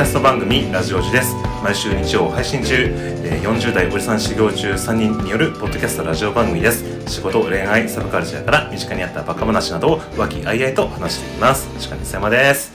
[0.00, 1.34] キャスト番組ラジオジです。
[1.62, 2.74] 毎週日曜配信中。
[2.74, 6.82] えー40代おじさん修行中3人によるポッドキャストラジオ番組です。
[7.06, 11.68] 仕事恋愛サブカルチャーから身近にあったバカ話などを和気あいあいと話しています。
[11.90, 12.72] 鹿の様です。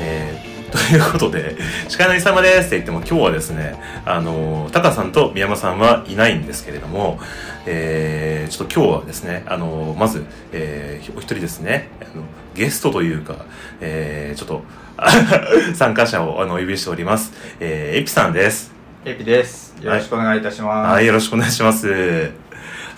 [0.00, 1.56] えー ということで、
[1.96, 7.18] 鹿の伊様ですって言っても今日はですね、あの、タカさんと宮山さんはいないんですけれども、
[7.64, 12.24] えー、ちょっと今日はですね、あの、まず、えー、お一人ですね、あの
[12.58, 13.36] ゲストというか、
[13.80, 14.62] えー、ちょっと、
[15.74, 17.32] 参加者をあのお呼びしております。
[17.60, 18.72] えー、エピさんです。
[19.04, 22.32] エピですよろしくお願いいたします、はい、よろしくお願いします。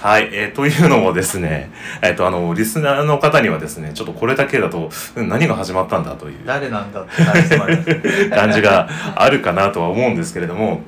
[0.01, 7.21] はい、えー、というのもですね、えっ、と、あの、リスナーの方にはですね、ちょっとこれだけだと、うん何が始まったんだという誰なんだって
[8.35, 10.81] 感じがあるかなとは思うんですけれども、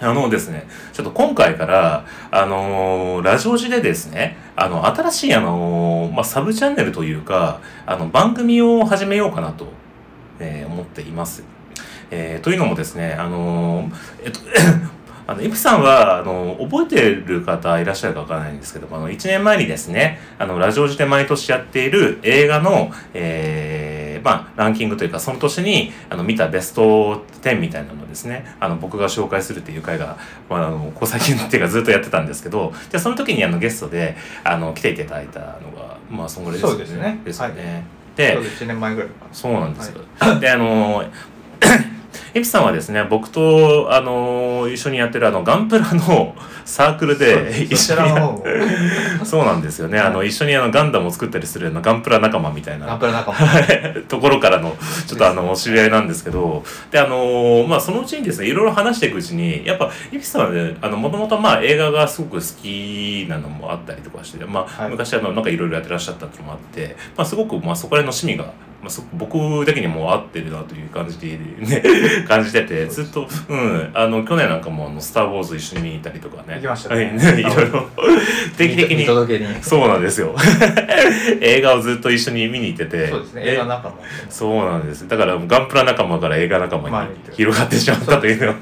[0.00, 9.66] あのですね、ちょっと今回から、あのーラジオ時でですね、あの、新しい、あのーまあ、サブチャンネルというか、あの、番組を始めようかなと、
[10.38, 11.44] えー思っています。
[12.10, 13.92] えーというのもですね、あのー
[14.24, 14.40] えっと、
[15.26, 36.72] あの、イプさんは、あの、覚えてる方いらっしゃるかわからないんですけども、あの、1年前にですね、あの、ラジオ時で毎年やっている映画の、えーまあ、ランキングというか、その年に、あの、見たベスト10みたいなのをですね、あの、僕が紹介するっていう回が、まあ、あの、こう最近っていうかずっとやってたんですけど、で、その時にあの、ゲストで、あの、来ていただいたのが、まあ、そんぐらいですよね。
[36.72, 37.54] そうですねですよね。
[37.54, 37.84] は
[38.16, 40.00] でそう、です1年前ぐらいかそうなんですよ。
[40.40, 41.04] で、あの、
[42.32, 49.98] エピさんはですね、僕と、あの、一緒にやってるあの、ガンプラの サークルでそ一緒にそうなんですよね。
[49.98, 52.86] あの、一緒にあの、ガンダムを作ったりするようなガンプラ仲間みたいな。
[52.86, 53.38] ガンプラ仲間。
[54.08, 64.90] ところからの、ちょっとあの、お知り合いなんですけど、で、あの、まあ、そのうちにですね、いろいろ話していくうちに、やっぱ、エピさんはね、あの、もともとまあ、映画がすごく好きなのもあったりとかして、まあ、はい。
[64.90, 71.82] 昔あの、なんかいろいろやってらっしゃったっていうのもあって、まあ、すごく、まあ、そこら辺の趣味が、まあ、すごく僕だけにも合ってるなという感じでね、
[72.26, 76.54] 感じてて、ずっと、うん、あの、去年なんかも、あの、スター・ウォーズ一緒に見に行ったりとかね。
[76.54, 77.86] 行きましたねはいろいろ、
[78.56, 79.04] 定期的見に。
[79.04, 80.34] 届けにそうなんですよ。
[81.42, 83.08] 映画をずっと一緒に見に行ってて。
[83.08, 83.94] そうですねえ映画仲間
[84.30, 85.06] そうなんです。
[85.06, 88.54] だから、ガンプラ仲間から映画仲間まあに広がってしまったというは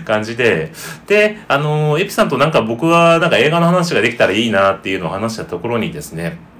[0.00, 0.72] い感じで。
[1.06, 6.51] で、あの、エピさんとなんか僕はなんか映画の話ができたらいいなっていうのを話したところにですね、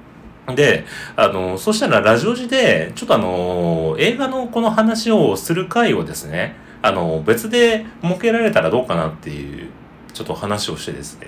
[0.55, 9.69] で、あの、そしたらラジオ時で、ちょっとあの、映画のこの話をする回をですね、あの、別で設けられたらどうかなっていう、
[10.13, 11.27] ちょっと話をしてですね。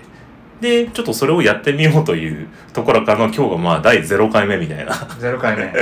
[0.59, 5.73] で、ちょっとそれをやってみようというところからの今日がまあ第0回目みたいな0回目。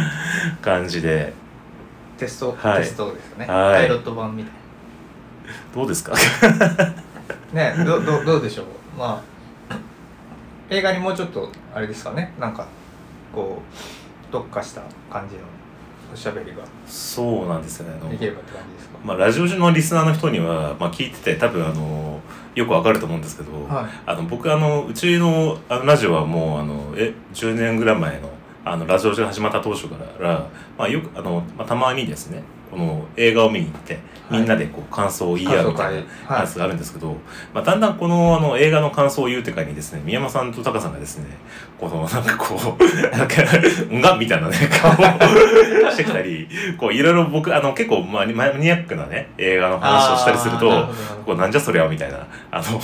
[0.62, 1.32] 感じで、
[2.18, 2.82] テスト、はい。
[2.82, 3.74] テストですよね、はい。
[3.80, 4.52] パイロット版みたい
[5.74, 6.12] どうですか？
[7.54, 8.66] なねどどどうでしょう？
[8.98, 9.37] まあ
[10.70, 12.34] 映画にもうちょっとあれですかね。
[12.38, 12.66] なんか
[13.34, 15.42] こう特化した感じの
[16.12, 16.58] おしゃべりが。
[16.86, 17.98] そうなんですよね。
[18.00, 18.98] あのできればって感じですか？
[19.04, 22.20] まあ、ラジオ中のリスナーの人には、まあ、聞いてて多分あの
[22.54, 23.86] よくわかると思うんですけど、はい。
[24.06, 28.30] あの僕あのうちのあのラジオはもうあのえ10年ぐらい前の
[28.64, 30.46] あのラジオが始まった当初から、
[30.76, 33.98] まあ、よくあの、まあ、たまにですねこの映画を見に行って
[34.30, 37.16] みんなでこう感想を言い合うみたいなやつがあるんですけど、
[37.54, 41.26] まあ、だんだんこのあの映画の感想を言うって会にですね宮山さんとタカさんがですね
[41.78, 42.84] このなんかこう
[43.16, 43.42] なんか
[43.90, 44.94] 「んが」みたいなね 顔を
[45.90, 46.46] してきたり
[46.76, 50.88] こういろいろ僕あの結構マニマニアックなね映画の話をしたりすると
[51.24, 52.18] こうなんじゃそりゃみたいな
[52.50, 52.80] あの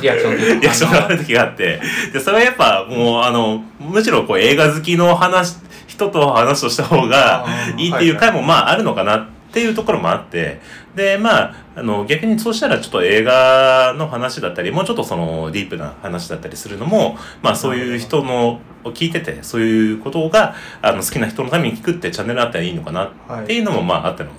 [0.00, 1.80] リアクションがある時があって、
[2.12, 5.56] で、それはやっぱもう、あの、むしろこう映画好きの話、
[6.00, 7.46] 人と話をした方が
[7.76, 10.60] いいっていう回もまああるのかなっていうところもあって、
[10.94, 24.30] で、まあ、あの、逆にそうしたらちょっと映画の話だったり、もうちょっとそのディープな話だったりするのも、まあそういう人の、を聞いてて、そういうことが、あの、好きな人のために聞くってチャンネルあったらいいのかなはいっていうのもまああっての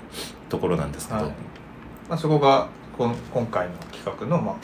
[0.50, 1.32] ところなんですけど、はい。
[2.08, 4.56] まあ、そこがこん今回の企画のまあ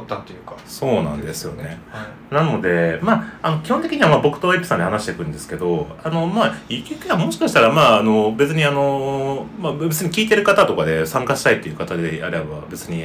[0.00, 0.56] 発端というか。
[0.66, 1.78] そうなんですよね。
[1.90, 2.34] はい。
[2.34, 13.04] なので、まあ、あの基本的にはまあ僕とエピさんで話していくんですけど、あの、まあ、ゆきゆきはもしかしたら、まあ、あの、別にあの、まあ、別に聞いてる方とかで参加したいっていう方であれば、別に、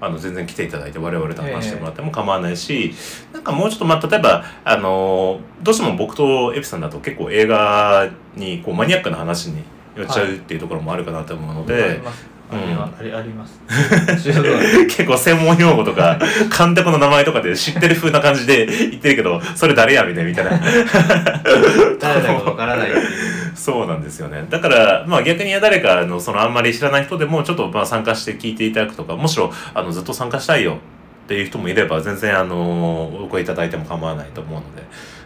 [0.00, 2.94] あの、全然来ていただいて我々と話してもらっても構わないし、
[3.32, 9.62] なんかもうちょっと、まあ、例えば、あの、どうしても僕とエピさんだと結構映画に、こう、マニアックな話に
[9.96, 12.80] 寄っちゃうっていうところもあるかなと思うので、ありますありうん。
[12.80, 13.60] ありあります。
[14.88, 16.18] 結構専門用語とか、
[16.56, 20.50] 監督の名前とかで知ってる風な感じで言ってるけど、それ誰やみたいな、みたいな。
[22.00, 22.90] 誰だかわからない
[23.54, 24.44] そうなんですよね。
[24.48, 30.78] だから、まあ逆に誰かの、そのあんまり知らない人でも、ちょっとまあ参加して聞いていただくとか、むしろ、あの、ずっと参加したいよ
[31.24, 34.82] っていう人もいれば、全然あの、お声いただいても構わないと思うので、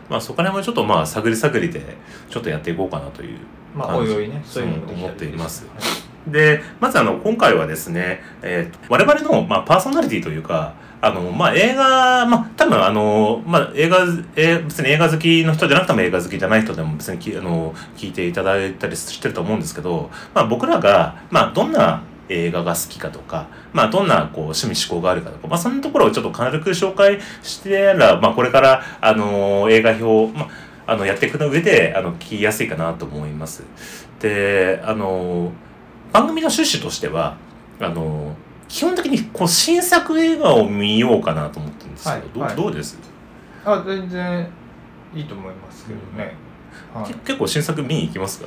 [0.09, 1.97] まあそこら辺もちょっとまあ探り探りで
[2.29, 3.39] ちょっとやっていこうかなという
[3.75, 5.67] まあおいおいねそういうの思っています。
[5.67, 13.99] はいでまずあの今回はですね、えー我々の、まあ、パーソナリティというかあの、まあ、映画、まあ、多分あの、まあ、映画、
[14.37, 30.49] えー別に映画好きの人じゃなくても映画好きじゃない人でも別にあの聞いていただいたりしてると思うんですけど、まあ、僕らが、まあ、どんな映画が好きかとか、まあ、どんなこう趣味思考があるかとか、まあ、そんなところをちょっと軽く紹介してやら、まあ、これから、あの、映画表、まあ、
[30.87, 33.63] あの、やっていくの上で、あの、聞きやすいかなと思います。
[34.21, 35.53] で、あの、
[36.15, 37.37] 番組の趣旨としては、
[37.81, 38.37] あの、
[38.69, 42.57] 基本的にこう新作映画を見ようかなと思ってるんですけど、はいはい。
[42.57, 42.99] どうどうです、
[43.65, 44.49] あ全然
[45.15, 46.35] いいと思いますけどね、
[46.95, 47.07] はい。
[47.07, 48.47] け結構新作見に行きますか？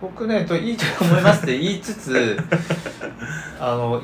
[0.00, 2.38] 僕ねといいと思いますって 言いつつ
[3.60, 4.02] あの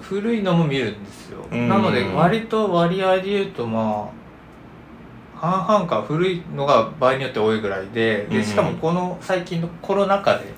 [0.00, 1.44] 古いのも見るんですよ。
[1.50, 1.68] うん。
[1.68, 4.17] なので割と割合で言うとまあ
[5.40, 10.52] 半々か古いのが場合によって多いぐらいでうんでしかもこの最近のコロナ禍で。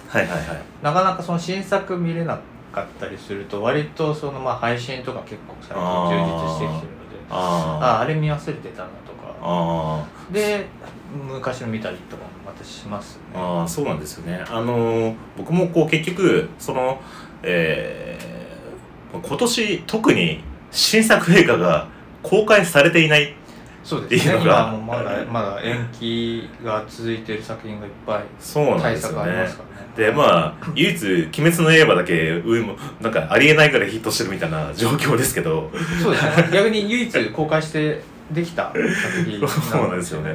[0.82, 2.38] なかなかその新作見れな
[2.72, 10.66] かったりすると割とそのまあ配信とか結構最近充実してきてるのであああれ見忘れてたなとかあで
[11.12, 14.42] 昔の見たりとかもまたしますねああそうなんですよね。
[14.48, 17.00] あのー僕もこう結局その、
[17.42, 18.30] えー
[19.12, 20.40] 今年特に
[20.70, 21.88] 新作映画が
[22.22, 23.34] 公開されていない
[23.82, 24.38] そうですね。
[24.42, 29.16] 今もまだまだ延期が続いてる作品がいっぱいそうなん対ですよね。
[29.16, 29.56] 策あります。
[29.56, 29.90] からね。
[29.96, 30.24] でま
[30.60, 31.04] あ唯一
[31.40, 35.70] 「鬼滅の刃」だけ上もなんかありえないぐらいヒットしてるみたいな状況ですけど。
[36.02, 36.50] そうですね。
[36.52, 38.76] 逆に唯一公開してできた作
[39.28, 39.40] 品
[39.88, 40.34] なんですよね。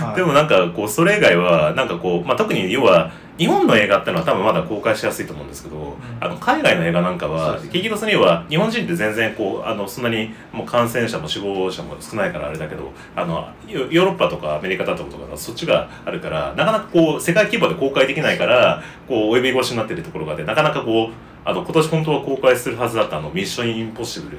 [0.00, 0.16] はい。
[0.16, 21.12] でもなんかこうそれ以外はなんかこう、まあ、特に要は日本の映画ってのは多分まだ公開しやすいと思うんですけど、あの海外の映画なんかは、結局それには日本人って全然こうあのそんなにもう感染者も死亡者も少ないからあれだけどあのヨヨーロッパとかアメリカだとかそっちがあるからなかなかこう世界規模で公開できないからこうお呼び越しになってるところがあってなかなかこう
[21.44, 24.38] あの今年本当は公開するはずだったあのミッションインポッシブル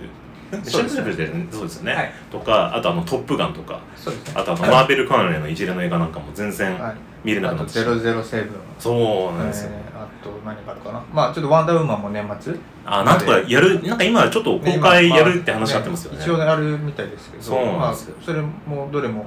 [0.64, 2.14] ションインポッシブルでそうですよね、はい。
[2.32, 3.80] とかあとあの「トップガン」とか。
[3.96, 4.34] そうですね。
[4.36, 6.96] あとあのマーベル関連の一連の映画なんかも全然はい。
[7.24, 7.98] 見れなくなってしまう。
[7.98, 8.46] 007
[8.80, 11.04] そうなんですよ、えーあと何があるかな。
[11.12, 12.56] まあちょっとワンダーウーマンも年末。
[12.86, 16.20] あなんとかやるなんか今ちょっと公開やるって話になってますよね。
[16.22, 17.44] 一応やるみたいですけど。
[17.44, 19.26] そうなんでまあ、それもどれも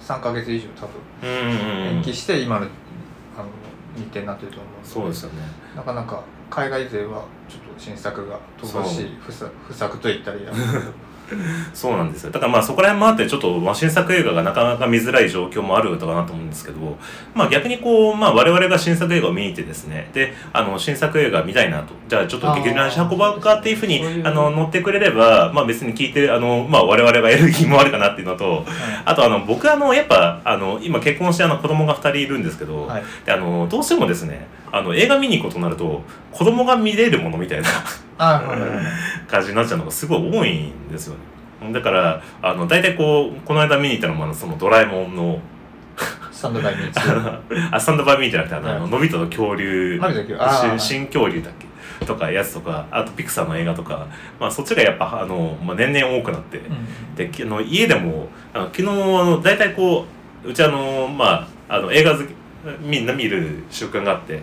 [0.00, 2.66] 3か月以上多分延期して今の
[3.36, 3.48] あの
[3.96, 5.42] 日程になってると思うそうですよね。
[5.76, 10.52] なかなか海外勢はちょっと新作が乏しい不作不作と言ったらいいや。
[11.74, 12.30] そうなんですよ。
[12.30, 16.96] だからまあそこら辺もあってちょっと、まあ、新作映画がなかなか見づらい状況もあるのかなと思うんですけど
[17.34, 20.10] まあ逆にこう、まあ、我々が新作映画を見に行ってですね。
[20.12, 21.94] であの新作映画見たいなと。
[22.08, 28.64] じゃあちょっと劇場に足運ばうかっていうふうにあの乗ってくれればまあ別に聞いてあの、まあ、我々がやる気もあるかなっていうのと
[29.04, 33.02] あとあの僕あのやっぱあの今結婚してあの子供が2人いるんですけど、はい。
[33.24, 36.02] であのどうしてもですねあの映画見に行くことになると
[36.32, 37.68] 子供が見れるものみたいな
[39.28, 41.14] 感じになっちゃうのがすごい多いんですよ
[41.62, 41.72] ね。
[41.72, 45.38] だからあの大体こうこの間見に行ったのもあのそのドラえもんの
[46.30, 47.00] スタンドバイミーツ
[47.72, 48.76] あスタンドバイミーじゃなくてあの、はい。
[48.76, 49.98] あののび太の恐竜。
[50.78, 52.04] 新新恐竜だっけ？
[52.04, 54.06] とかやつとかあとピクサーの映画とか、
[54.38, 56.64] まあ、そっちがやっぱあの、まあ、年々多くなって、うん
[57.16, 60.04] できあの家でもあの昨日あの大体こ
[60.44, 62.26] ううちあのまああの映画好き
[62.82, 64.42] みんな見る習慣があって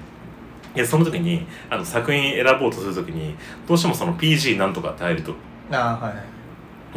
[0.75, 3.36] でその時にあの作品選ぼうとする時に
[3.68, 5.34] どうしてもその PG なんとかって入ると
[5.72, 6.34] あーはい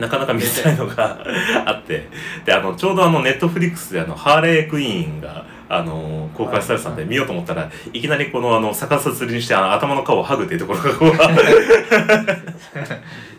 [0.01, 1.19] なかなか見づらいのが
[1.65, 2.07] あって。
[2.45, 7.09] であのちょうどあのネットフリックスであのハーレークイーンがあの公開されてたんではい。
[7.11, 11.13] 見ようと思ったらいきなりこのあの逆さつりにしてあの頭の皮を剥ぐっていうところがこう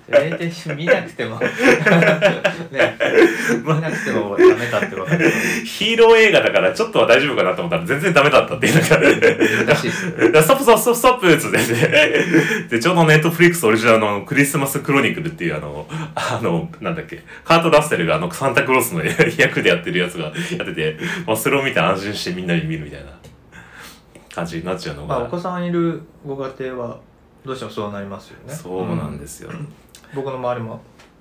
[0.09, 1.49] 大体見なくても ね
[2.71, 5.29] 見なくてもダメだって分かる
[5.65, 8.97] ヒーロー映画だからちょっとは大丈夫かなと思ったら全然ダメだったっていうなん か
[9.65, 10.11] 難しいですよ
[10.41, 11.67] ストップストップストップストップっつってね
[12.69, 19.03] で、ちょうどネットフリックスオリジナルのクリスマスクロニクルっていうあの、あの、なんだっけ、カート・ラッセルがあのサンタクロースの
[19.37, 20.33] 役でやってるやつがやっ
[20.67, 23.11] てて、まあ、それを見て安心してみんなに見るみたいな
[24.33, 26.99] 感じになっちゃうのまあおが、子さんいるご家庭は
[27.45, 29.51] どうしてもそうなりますよねそうなんですよ。
[30.13, 30.79] 僕の周りも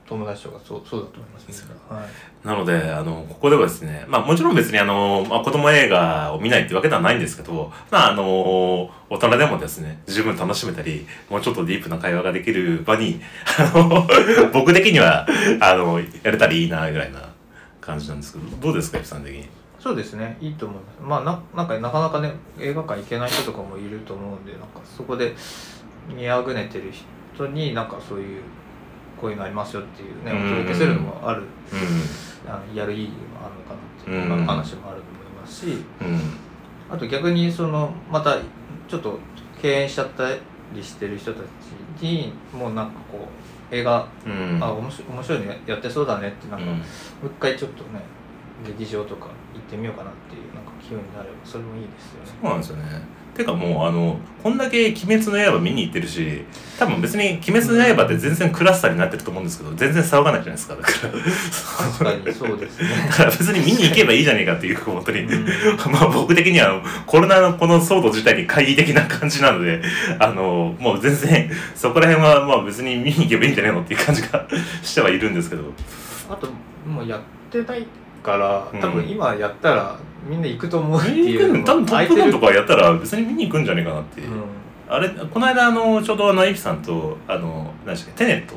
[0.08, 1.74] 友達とかそうそうだと思いますね。
[1.88, 2.46] はい。
[2.46, 8.24] なので、あの、ここではですね、まあもちろん別にあの、まあ子供映画を見ないってわけではないんですけど、まああの、
[9.10, 13.20] 大人でもですね、十分楽しめたり、もうちょっとディープな会話ができる場に、
[13.58, 14.06] あの、
[14.52, 15.26] 僕的には、
[15.60, 17.28] あの、やれたらいいな、ぐらいな
[17.80, 19.48] 感じなんですけど、どうですか、イプさん的に？
[19.78, 21.00] そうですねいいと思います。
[21.00, 25.36] まあななんかなかなかね映画館行けない人とかもいると思うんでなんかそこで
[26.08, 26.90] 見あぐねてる
[27.34, 28.42] 人になんかそういう
[29.20, 30.46] こういうのありますよっていうねうん。
[30.46, 32.50] お届けするのもあるうん。
[32.50, 34.46] あのやる意義もあるのかなっていううん。
[34.46, 36.20] 話もあると思いますし、うん。
[36.90, 38.36] あと逆にそのまた
[38.88, 39.18] ちょっと
[39.60, 40.28] 敬遠しちゃった
[40.74, 41.40] りしてる人た
[41.98, 43.28] ちにもうなんかこ
[43.70, 44.58] う映画、うん。
[44.62, 46.78] あ面白い面白いのややってそうだねってなんか、うん。
[46.78, 46.82] もう
[47.26, 48.00] 一回ちょっとね
[48.66, 52.30] 劇場とか行ってみようかなっていうなんか気分になればそれもいいですよね。
[52.42, 53.02] そうなんですよね
[53.36, 56.44] てかもうあのこんだけ「鬼滅の刃」見に行ってるし
[56.78, 60.76] 多分別に「鬼滅の刃」って全然クラスターになってると思うんですけど全然騒がないじゃないですか。
[60.76, 60.88] だか
[62.04, 62.12] ら。
[62.12, 62.88] 確かにそうですね。
[63.08, 65.46] だから別に見に行けばいいじゃねえかっていう本当に、うん。
[65.92, 69.82] まあ僕的にはコロナのこの騒動自体に懐疑的な感じなので
[70.18, 74.46] あのもう全然そこら辺はまあ別に見に行けばいいんじゃねえのっていう感じが
[74.82, 75.72] してはいるんですけど。
[76.28, 76.48] あと
[76.86, 77.86] もうやってない
[78.26, 78.80] からうん。
[78.80, 84.42] 多分今やったらみんな行くと思うって見にいう行く多分「トップガン」とかやったら別に見に行くんじゃねえかなっていう、うん。
[84.88, 88.54] あれこの間あのちょうどあのエピさんとあの何でしたっけテネット。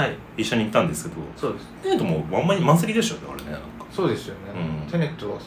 [0.00, 0.16] はい。
[0.38, 1.66] 一緒に行ったんですけどそうです。
[1.82, 3.86] テネットもあんまり満席でしたよねあれねなんか。
[3.90, 4.90] そうですよね、うん。
[4.90, 5.38] テネットは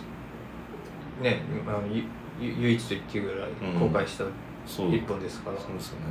[1.22, 2.04] ねあのゆ
[2.40, 4.26] ゆ唯一と言っていいぐらいうん公開した
[4.68, 4.96] そう。
[4.96, 6.06] 一本ですから、そうですよね。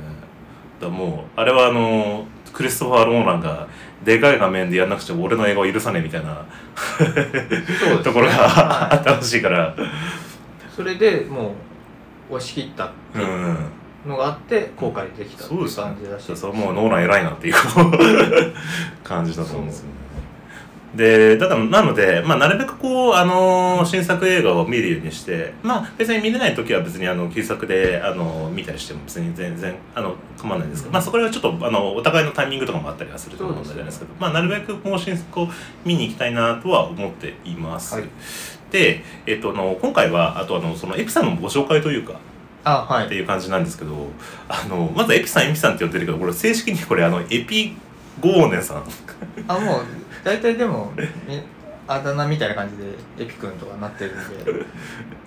[0.79, 3.67] だからもうあれはあのクリストファー・ローランが
[4.05, 8.01] でかい画面でやんなくちゃ俺の映画を許さねえみたいなね。
[8.01, 8.49] ところがあ
[8.89, 9.75] はったらしいから。
[9.77, 9.81] い
[10.73, 11.53] それでも
[12.31, 13.57] う押し切ったってういうん
[14.05, 17.55] のがあって公開できたっていう感じだしそれはもうノーラン偉いなっていう
[19.03, 20.04] 感じだと思うんですよね
[20.95, 35.47] でだからなので、まあ、なるべくこう、あのー新作映画を見るようにしてまあ別に見れない時は別にあの旧作で、あの見たりしても別に全然あの構わないんですけど、まあ、そこらはちょっとあのお互いのタイミングとかもあったりはすると思うんじゃないですけどまあ、なるべくもう新作を
[35.83, 38.05] 見に行きたいなとは思っています、はい。
[38.71, 42.19] で、えっと、あの今回はあとあのそのエピさんのご紹介というか
[42.63, 43.05] あはい。
[43.05, 44.07] っていう感じなんですけど
[44.47, 47.75] あのまずエピさんエピさんって呼んでるけどこれ正式にこれあのエピ
[48.19, 48.83] ゴーネンさん。
[49.47, 49.85] あもう
[50.25, 50.91] 大体でも
[51.27, 51.39] み
[51.87, 54.65] あだ名みたいな感じでエピ君とかなってるんで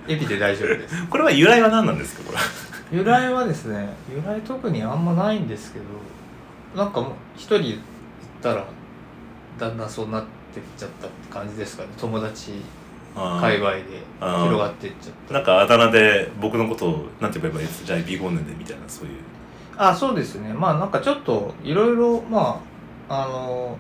[0.12, 1.06] エピで大丈夫です。
[1.08, 2.24] これは由来は何なんですか？
[2.24, 2.98] これ。
[2.98, 5.84] 由来はですね由来特にあんまないんですけど
[6.82, 7.76] なんかもう一人言っ
[8.42, 8.64] たら
[9.58, 11.90] だんだんそうなってっちゃったって感じですかね。
[11.98, 12.54] 友達
[13.14, 13.82] 界隈で
[14.20, 15.34] 広がってっちゃった。
[15.34, 17.84] なんかあだ名で僕のことをなんて言えばいいです？
[17.84, 19.12] じゃあエピゴでみたいなそういう。
[19.76, 20.52] あそうですね。
[20.52, 22.60] まあなんかちょっといろいろま
[23.08, 23.76] ああの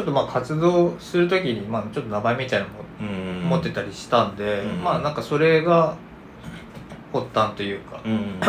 [0.00, 3.48] ちょっとまあ活動する時に、まあ、ちょっと名前みたいなのもうん。
[3.50, 4.82] 持ってたりしたんで、うん。
[4.82, 5.94] まあなんかそれが
[7.12, 8.12] 発端というか、うん。
[8.12, 8.40] うん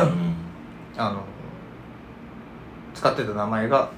[0.98, 1.24] あの
[2.94, 3.90] 使ってた名前が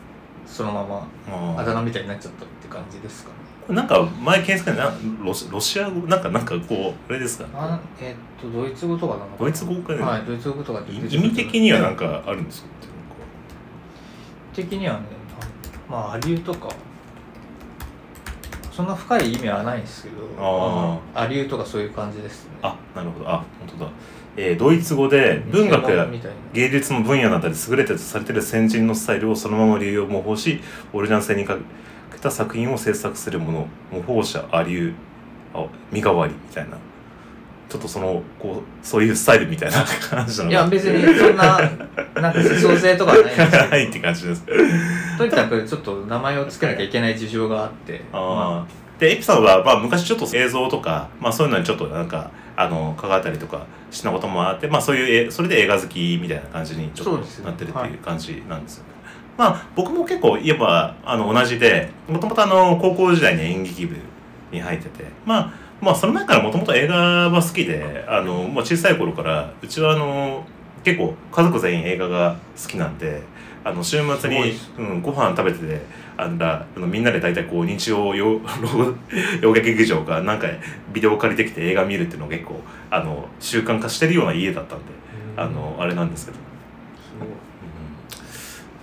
[0.47, 1.59] そのままうん。
[1.59, 3.35] あだ名みたいになっちゃったって感じですかね。
[3.67, 4.91] これなんか前検索でな
[5.23, 6.07] ロシロシア語？
[6.07, 7.45] なんかなんかこうあれですか？
[7.53, 9.37] あえっとドイツ語とかなのかな？
[9.37, 12.67] ドイツ語かねはいドイツ語とか意味的にはなんかあるんですか？
[14.55, 15.01] 的にはね
[15.89, 16.69] まあアリューとか
[18.75, 22.51] そんな深い意味はないんですけどあまあアリューとかそういう感じですね。
[22.63, 23.29] あなるほど。
[23.29, 23.91] あ本当だ、
[24.35, 26.07] えードイツ語で文学や
[26.53, 30.59] 芸術の分野などで優れたとされている先人のスタイルをそのまま流用模倣し
[30.91, 31.55] オリジナル性にか
[32.11, 34.93] けた作品を制作するもの模倣者アリュ
[35.91, 36.77] 身代わりみたいな
[37.73, 41.57] ちょっとそのこうそういうスタイルみたいな 感じなのいや別にそんな
[42.21, 44.45] なんか思想性とかはないんですけどないって感じです。
[45.17, 48.99] とにかくちょっと名前を付けなきゃいけない事情があってあー。
[48.99, 58.77] でエピさんは、まあ、昔ちょっと映像とか、まあ、そういうのにちょっとなんかあの関わったりとかしたこともあって、まあ、そういうえそれで映画好きみたいな感じにちょっとなってるってはいいう感じなんです。
[58.77, 58.89] よね。
[59.35, 63.95] まあ僕も結構言えばあの同じでもともとあの高校時代に演劇部
[64.51, 70.45] に入っててまあまあその前からもともと映画は好きであの、まあ、小さい頃からうちはあの
[70.83, 73.21] 結構家族全員映画が好きなんで
[73.65, 75.81] あの週末にうん、ご飯食べてて
[76.17, 78.41] あんらあのみんなで大体こう日曜洋
[79.41, 80.47] 洋画劇場かなんか
[80.91, 82.59] ビデオ借りてきて映画見るっていうのが結構
[82.89, 84.85] あの習慣化してるような家だったんで
[85.37, 86.37] あのあれなんですけど。
[86.37, 87.29] すごい。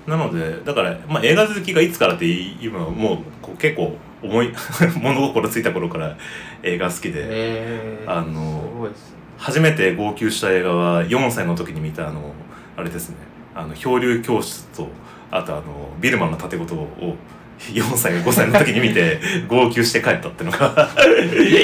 [0.06, 4.52] なのでだから、まあ、映画好きがいつからっていうのはもうこう結構思い
[5.00, 6.16] 物心ついた頃から
[6.62, 8.90] 映画好きでえー、あのね。
[9.38, 12.34] 初めて号泣した映画は4歳の時に見たあの
[12.76, 13.16] あれですね。
[13.54, 14.88] あの漂流教室と
[15.30, 15.62] あとあの
[15.98, 17.16] ビルマンの盾事を
[17.58, 20.90] 4歳5歳の時に見て 号泣して帰ったっていうのが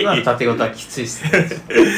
[0.00, 1.46] 今の縦事はきついっすね。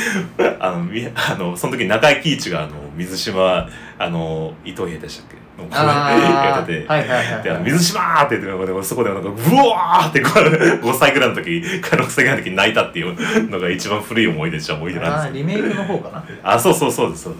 [0.60, 5.47] あのみあのその時中井貴一があの水島あの伊藤平でしたっけ？
[5.58, 15.50] のやあってはいはいはいで、あのはい水島ーって言ってそこでなんか、ブワーってこう5歳ぐらいの時、か6歳ぐらいの時に泣いたっていうのが一番古い思い出じゃ思い出なんですよ。
[15.50, 16.24] あーリメイクの方かな。
[16.42, 17.34] あ、そうそうそうです、そう。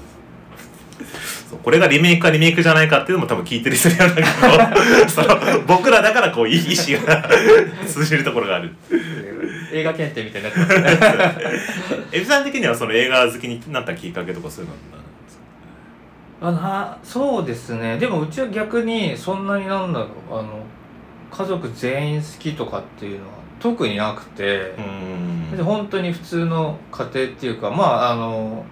[0.99, 1.49] です。
[1.51, 1.59] そう。
[1.63, 4.27] これがリメイクかリメイクじゃないかっていうのも多分聞いてる人にはなんかこ
[5.07, 7.29] うその僕らだからこう意意思が
[7.87, 8.75] 通じるところがある。
[9.73, 12.09] 映画検定みたいになってますね。
[12.13, 15.08] エビさん的にはその映画好きになったきっかけとかそういうのは？
[16.41, 17.99] あなそうですね。
[17.99, 20.39] でもうちは逆にそんなになんだろう。
[20.39, 20.63] あの
[21.31, 24.81] 家族全員好きとかっていうのは特になくて、う
[25.55, 25.57] ん。
[25.57, 28.65] で本当に普通の家庭っていうかまああの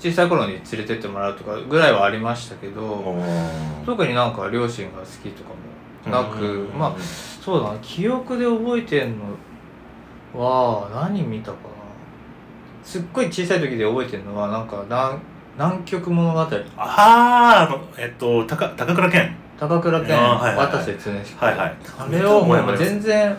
[0.00, 3.16] 小さい頃に連れてってもらうとかぐらいはありましたけど、
[3.84, 7.78] 特になんか両親が好きとかもなく、まあそうだな。
[7.80, 9.24] 記憶で覚えてんの
[10.40, 11.58] は何見たかな。
[12.82, 15.18] すっごい小さい時で覚えてるのはなんか南
[15.58, 16.38] 南極物語。
[16.38, 16.46] あ
[16.76, 19.36] ああのえっと高高倉健。
[19.58, 20.66] 高倉健はいはいはい。
[20.68, 21.76] 渡瀬恒彦はいはい。
[21.98, 23.36] あれをもうも全然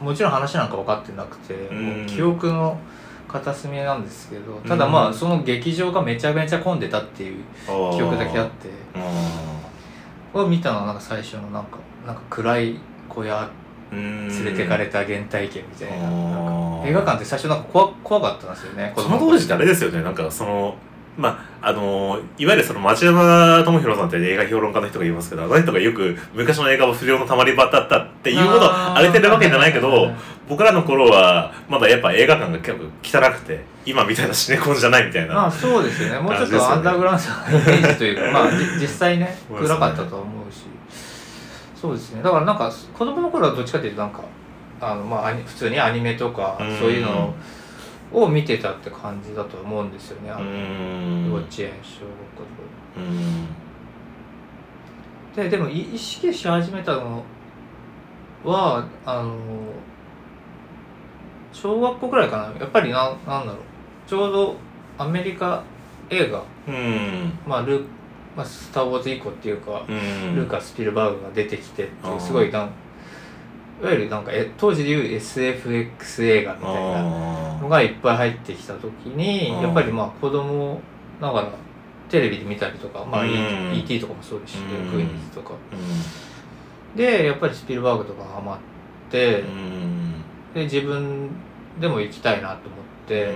[0.00, 2.78] もちろん話なんか分かってなくてう記憶の
[3.26, 8.68] 片隅なんですけどただまうんあその劇場がめちゃめちゃ混んでたっていう記憶だけあって。
[10.34, 12.76] を見たのはなんか最初のなんかなんか暗い
[13.08, 13.50] 小屋
[13.90, 16.86] 連連れてかれた原体験みたいな。
[16.86, 20.76] 映画館って最初なんか怖怖かったんですよねその当時ってあれですよねなんかその
[21.16, 30.10] まああのいわゆるその町山智博さんって映画評論家の人が言いますけどあの人がよく昔の映画は不良のたまり場だったっていうほど荒れてるわけじゃないけど
[30.48, 36.18] 僕らの頃はまだやっぱ映画館が結構汚くて今みたいなシネコンじゃないみたいな、まあそうですよね。
[36.18, 40.66] もうちょっとアンダーグラウンドなイメージというか まあじ実際ね暗かったとは思うし。
[41.80, 42.22] そうですね。
[42.22, 44.20] だからなんか子供の頃はどっちかというとなんか
[44.80, 46.78] あの、まあ、普通にアニメとかうん。
[46.78, 47.34] そういうのを
[48.30, 50.30] 見てたって感じだと思うんですよね。
[50.30, 51.28] あうのん。
[51.30, 53.46] 幼稚園小学うん。
[55.34, 57.22] 校ででもい意識し始めたの
[58.44, 59.36] はあの
[61.52, 62.60] 小学校くらいかな。
[62.60, 63.56] やっぱりななんだろう。
[64.06, 64.56] ちょうど
[64.98, 65.62] アメリカ
[66.10, 66.42] 映画。
[66.68, 67.38] うん。
[67.46, 67.84] まあル
[68.36, 70.36] まあ、スター・ウォーズ以降っていうか、うん。
[70.36, 72.70] ルーカ・スピルバーグが出てきてっていうすごいなんい
[73.84, 80.80] わゆるなんかえ当時でいう SFX 映画みたいなあのがいっぱい入ってきた時にやっぱりまあ子供
[81.20, 81.52] ながら
[82.08, 83.28] テレビで見たりとか、まあ、うん。
[83.30, 84.00] E- E.T.
[84.00, 84.90] とかもそうですし、うん。
[84.90, 85.54] クイーンズとか。
[86.94, 88.58] ーでやっぱりスピルバーグとかハマっ
[89.10, 90.14] て、うん。
[90.54, 91.30] で自分
[91.80, 93.34] でも行きたいなと思って、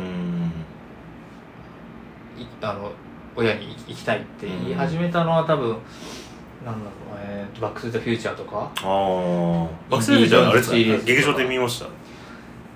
[2.62, 2.92] あの
[3.36, 5.76] 親に行きたいって言い始めたのは多分、
[6.64, 8.58] なんだろう、えーとバック・トゥ・ザ・フューチャーとか？
[8.58, 10.76] ああバックステージはあれですか？
[10.76, 11.86] 劇場で見ました？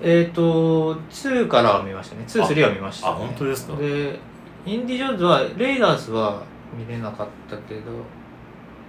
[0.01, 2.23] えっ、と2からは見ましたね。
[2.27, 3.75] 23は見ました、ね、あ本当ですか？
[3.77, 4.19] で
[4.65, 6.41] インディ・ジョーンズはレイダースは
[6.77, 7.81] 見れなかったけど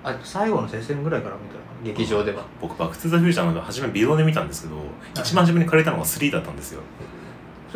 [0.03, 2.43] あ最後の接戦ぐらいから見たの劇場では。
[2.61, 4.77] 僕バック・トゥ・ザ・フューチャーの初めビデオで見たんですけど
[5.15, 6.81] 一番初めに借りたのが3だったんですよ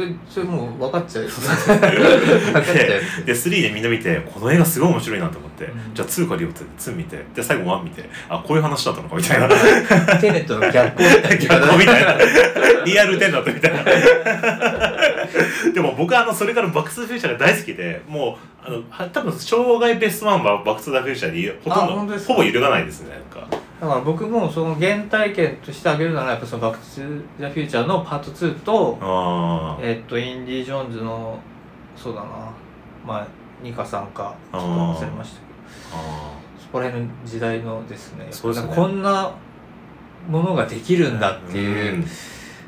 [0.01, 2.73] それそれもう分かっちゃう 分かっち
[3.27, 5.95] で3でみんな見てこの映画すごい面白いなと思って、うん。
[5.95, 7.23] じゃあ2借りようって2見て。
[7.35, 8.09] で最後1見て。
[8.29, 9.49] あこういう話だったのかみたいな。
[10.19, 11.37] テネットの逆光みたいな。
[11.37, 12.19] 逆光みたいな。
[12.85, 13.85] リアルテンだったみたいな。
[15.75, 23.49] でも僕はあのそれからバック・トゥ・ザ・フューチャーが大好きでもうあのは多分生涯ベストワンはバック・トゥ・ザ・フューチャーでほとんどほぼ揺るがないですねなんか
[23.81, 29.85] だから僕もその原体験としてあげるならやっぱそのバック・トゥ・ザ・フューチャーのパート2とあー。
[29.85, 31.39] えっとインディ・ジョーンズの
[31.97, 32.29] そうだな
[33.07, 33.27] まあ
[33.63, 35.59] 2か3かちょっと忘れましたけど
[35.95, 38.75] あそこら辺の時代のですねそうですね。
[38.75, 39.33] こんな
[40.29, 42.07] ものができるんだってーいう、ん。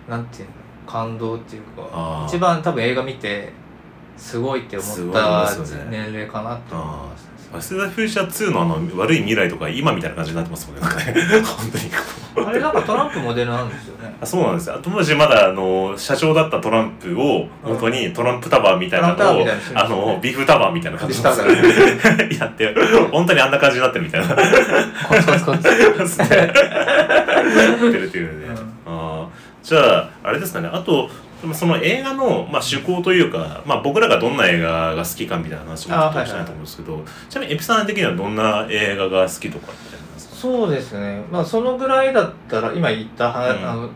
[0.09, 0.55] なんていうの
[0.87, 3.53] 感動っていうか一番多分映画見て
[4.17, 5.49] すごいって思った
[5.91, 11.97] 年齢かなって思いますねバック・トゥ・ザ・フューチャー2のあの悪い未来とか今みたいな感じになってますもんねなんかね本当にこ
[12.37, 14.15] うあれなんかトランプモデルなんですよね。
[14.21, 14.81] あそうなんですよ。
[14.83, 20.99] 当時まだあの社長だったトランプを本当にトランプタワーみたいなのをあのビーフタワーみたいな。
[20.99, 22.75] 感じビーフタワーやって
[23.11, 24.35] 本当にあんな感じになってるみたいな。
[24.35, 26.37] コツコツコツなって
[27.99, 28.55] るっていうね、
[28.87, 28.93] うん。
[28.93, 29.29] あー。
[29.63, 30.69] じゃああれですかね。
[30.73, 31.11] あと
[31.43, 40.29] でもその映画の、まあ、趣向というか、まあ、僕らがどんな映画が好きかみたいな話もちょっとしたいと思うんですけど、ちなみにエピさん的にはどんな映画が好きとかってあります？
[40.29, 41.23] かそうですね。
[41.31, 43.69] まあそのぐらいだったら今言ったは、うん。
[43.69, 43.91] あのうん。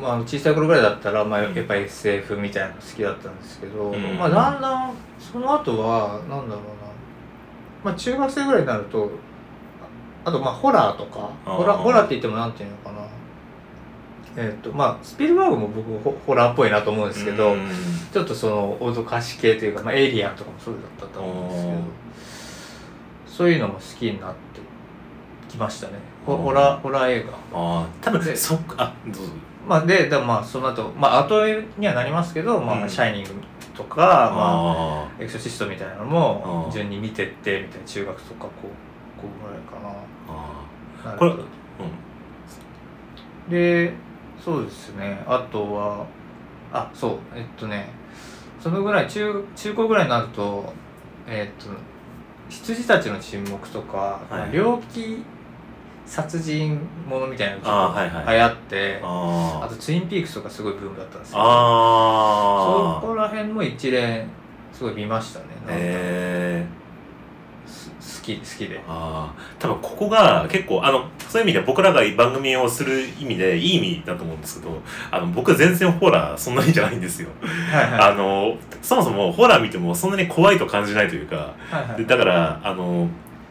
[0.00, 4.16] まあ小さい頃ぐらいだったら、まあ、やっぱり SF みたいなの好きだったんですけど、うん。
[4.16, 6.56] まあだんだんその後はなんだろうな。
[7.82, 9.10] まあ中学生ぐらいになると
[10.24, 13.06] ああとまあホラーとかホラーホラーって言ってもなんていうのかな
[14.36, 17.70] えっ、とまあスピルバーグも僕ホホラーっぽいなと思うんですけど、うん。
[18.12, 21.78] ちょっとその脅かし系というか、まあ、エイリアンとかもそうだったと思うんですけど
[23.26, 24.60] そういうのも好きになって
[25.48, 25.94] きましたね。
[26.26, 27.32] ホラーホラー映画。
[27.32, 29.32] ああ多分でそっかあどうぞ。
[29.66, 31.46] まあででもまあその後まあ後
[31.78, 32.88] にはなりますけど「まあうん。
[32.88, 33.30] シャイニング」
[33.74, 41.16] とかまああエクソシストみたいなのも順に見てってみたいな中学とかこうこうぐらいかな。
[41.16, 41.56] これなるほど。
[43.48, 43.94] で
[44.46, 45.20] そうですね。
[45.26, 46.06] あとは
[46.72, 47.88] あそうえっとね
[48.60, 50.72] そのぐらい中中高ぐらいになると
[51.26, 51.70] えっと
[52.48, 54.52] 羊たちの沈黙とか、はい。
[54.52, 55.24] 猟奇
[56.06, 56.78] 殺人
[57.08, 64.28] ものみたいなのが流行ってうんああとツインピークスとかすごいブームだったんですあよあそこら辺も一連
[64.72, 65.46] すごい見ましたね
[68.34, 68.80] き好きで。
[68.88, 77.28] ああ多分ここが結構あのそういう意味では僕らが番組をする意味でいい意味だと思うんですけどあの僕全然ホラーそんなにじゃないんですよ。
[77.72, 81.54] あのそもそもホラー見てもそんなに怖いと感じないというか。
[81.70, 81.96] はいはい。
[81.98, 83.08] でだからあの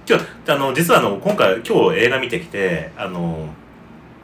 [0.07, 3.49] 今日あの実はあの今回今日映画見てきてあの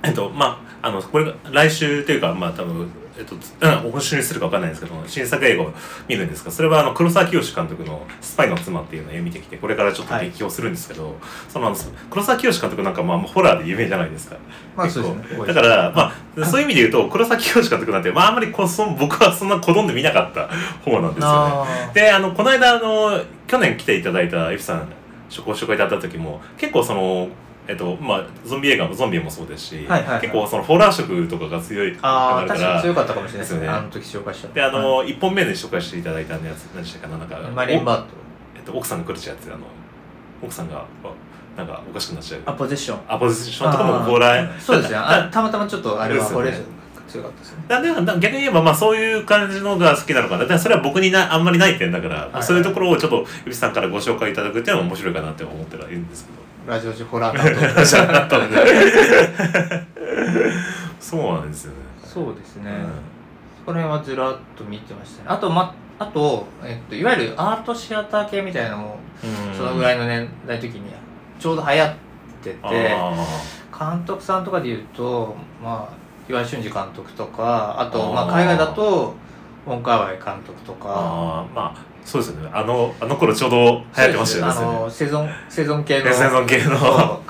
[0.04, 5.74] えっとまああのこれが来週というかまあ多分えっと、うん、今週にするか分かんないんですけど新作映画を
[6.08, 11.17] 見るんですがそれはあの黒沢清監督の「スパイの妻」っていうのを見てきてこれからちょっと激評するんですけど、
[11.50, 11.76] そのあの
[12.10, 14.38] 黒沢清監督なんかまあホラーで有名じゃないですか。
[14.76, 15.47] まあそうですね。
[15.47, 20.50] だから、まあ、そういう意味で言うと、黒崎清監督なんて、まあ、あんまりこうそん僕はそんな好んで見なかった
[20.84, 21.91] 方なんですよね。
[21.93, 24.89] で、あの、この間、あの、去年来ていただいた F さん、
[25.45, 27.30] ご紹介いただいた時も、結構その、
[27.71, 30.21] えっと、まあ、ゾンビ映画もゾンビもそうですし、はいはいはい。
[30.21, 33.67] 結構そのホラー色とかが強いああだ確かに強かったかもしれないですね。
[33.69, 38.03] あの時紹介したで、あの、一本目で紹介していただいたやつ、何でしたかな、なんか、マリンバート。
[38.03, 39.60] おえっと、奥さんが来るやつ、あの、
[40.43, 40.86] 奥さんが、あ
[41.57, 42.41] なんかおかしくなっちゃう。
[42.45, 42.99] アポゼッション。
[43.07, 44.97] アポジションとかもホラー、そうですね。
[45.31, 46.63] たまたまちょっとあれはホレー
[47.12, 47.57] 強かったですね。
[47.67, 50.45] なんでなん逆に言えばまあそういう感じのが好きなのかな。
[50.45, 57.45] だそれは僕になあんまりない点だから、いそういうところをちょっとゆびさんからご紹介いただくっていうのも面白いかなって思ってはいるんですけどラジオ時ホラー担
[57.76, 57.86] 当。
[61.00, 62.78] そうなんですよね、そうですね、うん。
[62.78, 62.82] そ
[63.65, 65.30] こら辺はずらっと見てましたね。
[65.30, 68.97] あとまあと、えっと、いわゆるアートシアター系みたいなのも
[69.56, 70.91] そのぐらいのの年代の時に
[71.39, 71.93] ちょうど流行っ
[72.41, 72.95] てて
[73.78, 75.95] 監督さんとかで言うと、まあ、
[76.30, 79.15] 岩井俊二監督とかあとまあ、海外だと
[79.67, 81.45] ウォン・カーワイ監督とか。
[81.54, 82.50] まあそうですよね。
[82.54, 84.52] あのあの頃ちょうど流行ってましたよね。
[84.52, 86.06] あの生存生存系の。
[86.14, 87.22] 生存系の。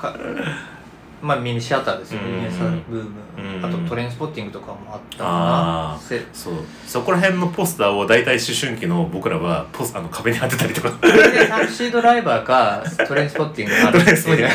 [1.22, 5.92] まあミニシアターですよね、うんミニシアターブーム、うんあとトレインスポッティングとかもあったかあー。
[5.94, 6.54] なせそう。
[6.84, 10.90] そこら辺のポスターを大体思春期の僕らはポスあの壁に貼ってたりとか。
[11.06, 14.50] でタクシードライバーかトレインスポッティングがあるんですよね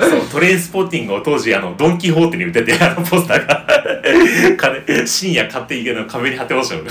[0.00, 3.66] そうトレインスポッティングを当時あのドン・キホーテに売っててあのポスターが
[4.56, 6.90] 金深夜買っていけない壁に貼ってましたよね。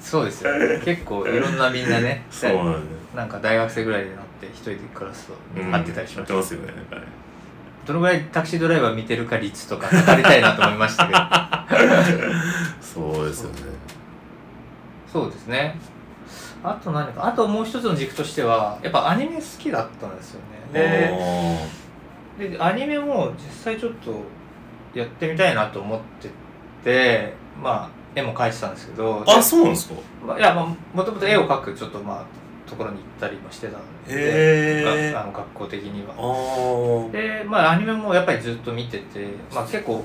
[0.00, 0.80] そうですよね。
[0.84, 2.82] 結構いろんなみんなね そうなん
[3.14, 5.34] なんか大学生ぐらいになって一人で暮らすと
[5.70, 7.02] 貼ってたりしました、貼ってますよねなんかね
[7.86, 11.18] どのぐらいタクシードライバー見てるか率とか測りたいなと思いましたけど。
[12.80, 13.56] そうですよね。
[15.12, 15.76] そうですね。
[16.62, 20.40] あと何かあともう一つの軸としてはやっぱアニメ好きだったんですよ
[20.72, 21.68] ね。
[22.38, 24.22] ででアニメも実際ちょっと
[24.98, 26.30] やってみたいなと思って
[26.84, 29.94] てまあ絵も描いてたんですけどあそうなんですか？
[30.26, 30.66] まあいやまあ
[30.96, 36.14] もともと絵を描くちょっとまあところに行ったりもしてたんでああの学校的には。
[36.16, 40.04] あでまあアニメもやっぱりずっと見ててまあ結構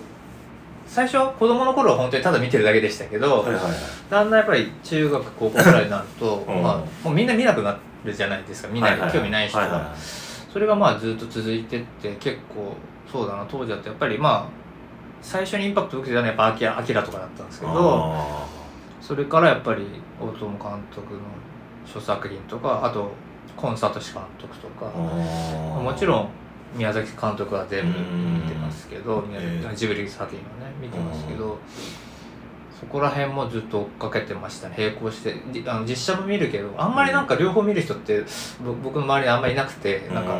[0.87, 3.73] 最初は子供の頃は本当にただ見てるだけでしたけど、あはいはいはい。
[4.09, 6.63] だんだんやっぱり中学高校ぐらいになると、 うん。
[6.63, 9.83] まあ、もうみんな見なくなるじゃないですか見ない、はは興味ない人は、はいはい。
[10.51, 12.73] それがまあずっと続いてって結構
[13.11, 14.58] そうだな当時だとやっぱりまあ
[15.21, 18.47] 最初にインパクトを受けたのはやっぱアキラアキラとかだったんですけどあ
[19.01, 19.85] それからやっぱり
[20.19, 20.59] 大友監
[20.93, 21.19] 督の
[21.85, 23.11] 諸作品とかあと
[23.57, 26.29] コンサート師監督とかもちろん
[26.75, 31.57] 宮崎監督は全部見てますけどええ崎ジブリ作品はね見てますけど
[32.79, 34.75] そこら辺もずっと追っかけてましたね。
[34.77, 35.35] 並行して。
[35.51, 38.23] じあの実写も見るけどあんまりなんか両方見る人って
[38.63, 40.37] ぼ僕の周りにあんまりいなくてなんか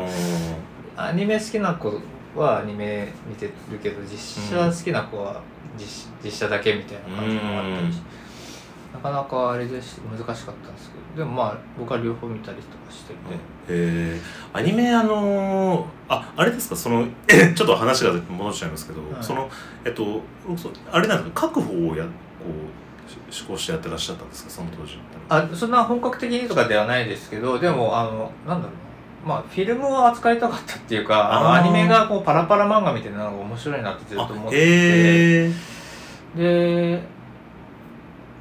[0.95, 1.99] アニメ好きな子
[2.41, 5.41] はアニメ見てるけど実写好きな子は
[5.77, 7.97] 実実写だけみたいな感じもあったりし
[8.93, 13.15] なかなかあれでし難しかったんですけどでもまあ僕は両方見たりとかしてて。
[13.35, 13.37] へ
[13.69, 14.19] え
[14.51, 16.75] アニメあのーああれですか？
[16.75, 17.05] その
[17.55, 19.23] ちょっと話が戻っちゃいますけど、はい。
[19.23, 19.47] その
[19.85, 20.21] えっと
[20.57, 21.41] そあれなんですか？
[21.47, 22.09] 書く方をやこ
[23.29, 24.49] うし思考してやってらっしゃったんですか？
[24.49, 24.97] その当時
[25.29, 28.88] あそんな本格的にとかではないですけどでもあのなんだろうな
[29.25, 35.51] まあフィルムを扱いたかったっていうかあのアニメがこうパラパラ漫画みたいなのが面白いなってずっと思ってて。
[36.35, 37.01] で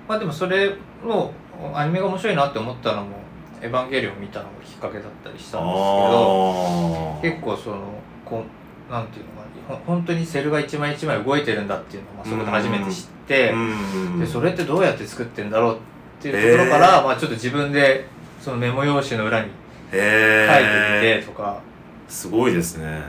[0.06, 1.30] まあでもそれを
[1.74, 3.16] アニメが面白いなって思ったのも
[3.60, 7.76] 「エヴァンゲリオン」見たのがきっかけだったりしたんですあけど結構その
[8.24, 8.44] こ
[8.88, 15.78] うなんていうのかなほ本当にセルが一枚一枚動いてるんだっていうのをまあそこで初めて知って、うんでそれってどうやって作ってんだろうっ
[16.18, 18.06] っていうところから、まあちょっと自分で
[18.40, 19.50] そのメモ用紙の裏に
[19.90, 23.02] 書いてみへてとか、えすごいですね。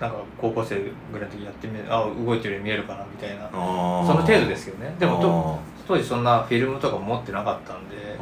[0.00, 0.76] なんか高校生
[1.12, 3.48] ぐらいの時やってみるあ動いてるように見えるかなみたいな。
[3.50, 4.94] その程度ですけどね。
[4.98, 8.16] でもと当時そんなフィルムとか持ってなかったんで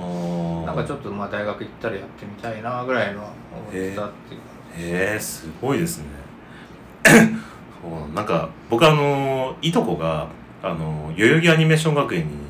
[0.67, 6.07] なんかちょっとまあ大学行ったらやってみたいなぐらいのは思ってたっていうかへえすごいですね。
[7.05, 10.29] そうなんか僕あのいとこが
[10.63, 12.50] あの代々木アニメーション学園に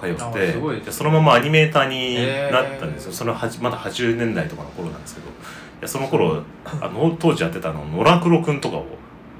[0.00, 2.16] 通ってそのままアニメーターに
[2.52, 5.28] なったんですよ、そのはじまだ80年代とかの頃なんですけど。
[5.76, 8.86] いやその頃あの当時やってたあの野良黒くんとかを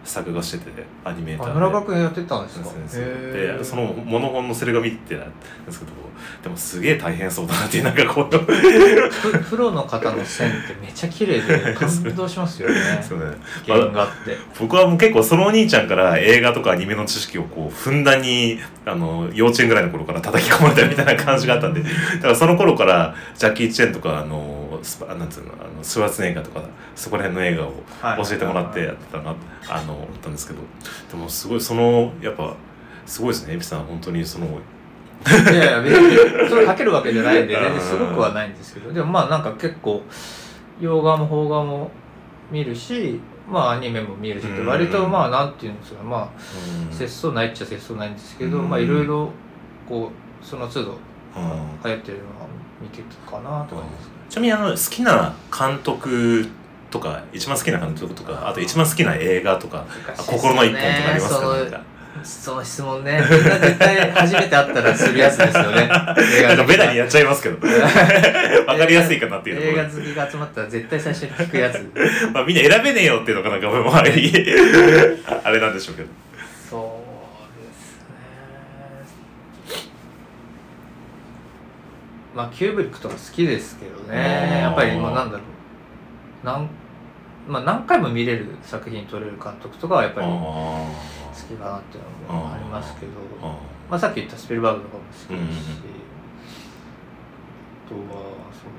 [0.07, 1.53] 作画しててアニメーターで。
[1.53, 2.65] あ村川君やってたんですか？
[2.67, 5.29] そうでそのモノホンのセル画見てたん
[5.67, 5.93] ですけど
[6.43, 8.29] でもすげえ大変そうだなってなんかこう。
[8.31, 8.39] プ
[9.51, 12.75] プロの方の線ってめっちゃ綺麗で 感動しますよね。
[13.07, 13.25] そうね。
[13.67, 14.37] 原画って。
[14.59, 21.89] 僕はもう結構そのお兄ちゃんから映画とかアニメの知識をこうふんだんにあの幼稚園ぐらいの頃から叩き込まれたみたいな感じがあったんでだ
[22.21, 26.63] からその頃からジャッキー・チェンとかあのスパなんつうのあのスワーツネッガーとか
[26.95, 28.25] そこら辺の映画をはい。
[28.25, 29.35] 教えてもらってやってたな
[29.69, 30.61] あの思ったんですけど。
[31.11, 32.55] でもすごいそのやっぱ
[33.05, 40.03] すごいですねエビさん本当にそのいやいや別にそれかけるわけじゃないんで 全然すごくはないんですけどでもまあなんか結構
[40.81, 41.91] 洋画も邦画も
[42.51, 43.21] 見るし
[43.51, 46.29] まあアニメも見るし割とまあなんていうんですかまあ
[46.91, 46.95] うん。
[46.97, 48.69] 節操ないっちゃ節操ないんですけどうん。
[48.69, 49.31] まあいろいろ
[49.89, 50.11] こ
[50.43, 50.99] うその都度うん。
[51.85, 52.47] 流行ってるのは
[52.81, 56.47] 見てたかなとかですちなみにあの好きな監督
[56.91, 59.87] とか一番好きな監督とかあと一番好きな映画とか
[60.17, 61.81] あ心の一本とかありますか？
[62.25, 63.21] その質問ね。
[63.31, 65.83] みんな絶対初めて会ったらするやつですよね。
[65.83, 67.59] 映 なんかベタにややっちゃいますけど。
[68.67, 71.85] わかりやすいかなっていう映画好きが集まったら絶対最初に聞くやつ。
[72.33, 74.11] まあみんな選べねえよっていうのがなんかもうあれ
[75.61, 76.09] なんでしょうけど
[76.71, 78.17] そうですね
[82.37, 85.43] まあキューブリックとか好きですけどあーねやっぱりまあなんだろ
[86.45, 86.47] う。
[86.47, 86.69] なん、
[87.49, 93.13] まあ、何回も見れる作品撮れる監督とかはやっぱり好あきかなっていうのもありますけど。
[93.43, 93.51] ー。
[93.51, 93.57] あ
[93.91, 95.57] まあ、さっき言ったスピルバーグとかも好きですし、うんうんうん。
[97.87, 98.23] あとは
[98.53, 98.71] そう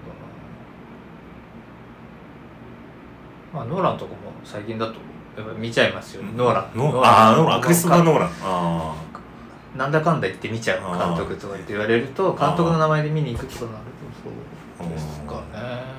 [3.54, 3.60] だな。
[3.60, 4.94] まあノーランとかも最近だと
[5.38, 6.72] やっぱり見ちゃいますよね、ノーラン。
[6.78, 7.62] ノあーノーラン。
[7.62, 8.30] クリストファー・ノーララン。
[8.44, 9.07] あン
[9.78, 13.76] なんだかんだ言って見ちゃう監督とかって言われると監督の名前で見に行くとかなる
[14.78, 15.42] とそうですかね。
[15.54, 15.98] ー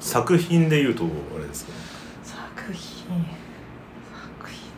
[0.00, 1.78] 作品で言うとあれですかね。
[2.24, 3.06] 作品。
[3.08, 4.70] 作品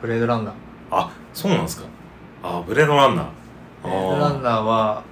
[0.00, 0.54] ブレードランナー。
[0.90, 1.86] あそうなんですか。
[2.42, 3.26] あブレードランナー。
[3.82, 5.02] ブレードランナーは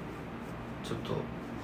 [0.83, 1.13] ちょっと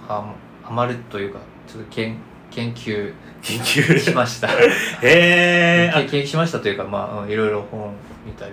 [0.09, 2.17] はハマるというかちょっと研
[2.51, 3.13] 研究
[3.43, 3.99] 研究。
[3.99, 4.49] しました。
[5.03, 7.93] へえ研究しましたというかまあうんいろいろ本
[8.25, 8.53] 見たり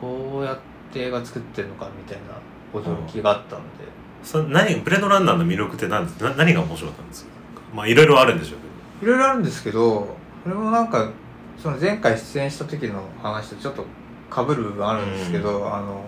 [0.00, 0.58] こうやっ
[0.92, 3.84] て映画作ってるのかみたいな驚きがあったので、
[4.22, 7.30] そ何ブレードランナーの魅力って何ですな何が面白かったんですか？
[7.74, 8.58] まあいろいろあるんでしょう
[9.00, 11.10] けいろいろあるんですけどそれもなんか
[11.58, 13.84] その前回出演した時の話とちょっと
[14.30, 16.02] 被る部分あるんですけど、あの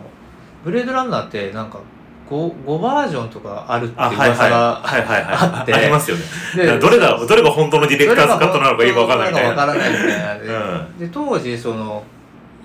[0.65, 1.81] ブレードランナーってなんか
[2.29, 5.73] 5, 5バージョンとかあるっていう噂があって。
[5.73, 6.23] ありますよね。
[6.57, 9.51] でどれがどれが本当のディレクターズカットなのかよくわかんないみたいな。
[9.51, 10.89] わからないみたいな。
[10.99, 12.05] で当時その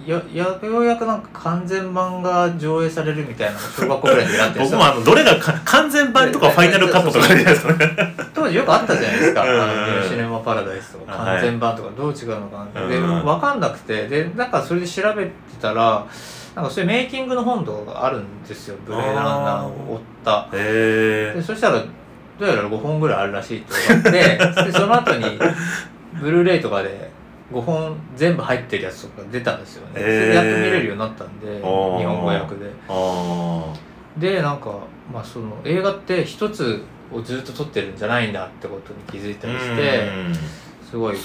[0.06, 7.74] ややようやくなんか完全版が上映されるみたいなのが小学校ぐらいでやって僕もあのどれがか完全版とかファイナルカットとかじゃないですか。
[7.74, 9.62] ね 当時よくあったじゃないですか「うん。
[9.62, 11.12] あのシネマ・パラダイス」とか。
[11.12, 14.08] はい完全版とかどう違うのかなでうん分かんなくて。
[14.08, 16.06] でなんかそれで調べてたら
[16.56, 18.76] なんかそういうメイキングの本とかがあるんですよ。
[18.86, 20.48] ブレードランナーを追った。
[20.52, 21.76] でそしたら
[22.40, 24.22] どうやら5本ぐらいあるらしいって分かって。
[24.66, 25.40] でその後に
[26.14, 27.10] ブルーレイとかで
[27.52, 30.04] 5本全部入ってるやつとか出たんですよね、へー。
[30.04, 32.72] それでやっと見れるようになったんで日本語訳で。
[32.88, 33.74] あ
[34.18, 34.78] でなんか、
[35.12, 40.10] まあ、その映画って一つをずっと撮ってるんじゃないんだってことに気づいたありして
[40.90, 41.16] すごい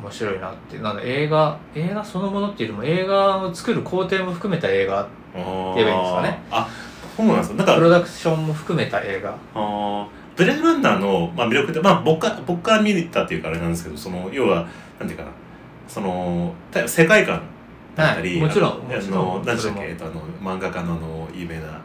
[0.00, 0.78] 面白いなって。
[0.78, 6.42] なんだ映画映画そのものっていうよりも映画を作る工程も含めた映画言言えばいいんですかね。
[6.50, 6.68] あ
[7.16, 9.36] そうなんですよなんかプロダクションも含めた映画。
[10.34, 14.66] ブレードランナーの、まあ、魅力って、まあ、僕か僕から見たっていうかあれなんですけどその要は
[15.02, 15.30] なんていうかな。
[15.88, 17.42] そのた世界観
[17.94, 21.80] だったり、はいもちろん何でしたっけえっとあの漫画家のあの有名なあの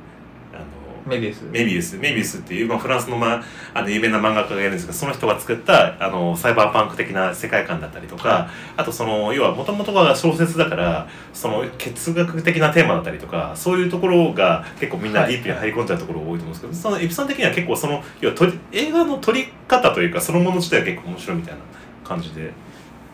[1.06, 1.44] メビウス。
[1.52, 1.98] メビウス。
[1.98, 18.36] メビウスっていう、まあ、フランスの,、まあ、あの有名な漫画家がいるんですけどその人が作ったあのサイバーパンク的な世界観だったりとかあとその要はもともとが小説だからその哲学的なテーマだったりとかそういうところが結構みんなディープに入り込んじゃうところが多いと思うんですけど、そのエピソード的には結構その要は
[18.72, 21.60] 映画の撮り方というかそのもの自体は結構面白いみたいな
[22.08, 22.54] 感じで。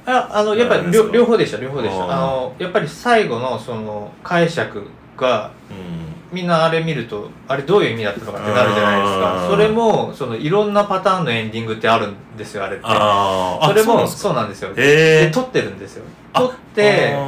[0.06, 2.04] ああのやっぱり両両方でした両方でした。
[2.04, 4.84] あのやっぱり最後のその解釈
[5.18, 6.14] がうん。
[6.34, 9.50] みんなあれ見るとあれどういう意味だったのかってなるじゃないですあかー。
[9.52, 12.86] それもそのいろんなパターンのエンディングってあるんですよあれって。
[12.88, 14.74] それもそうなんですよ。
[14.74, 16.06] で撮ってるんですよ。
[16.34, 17.20] 撮ってあ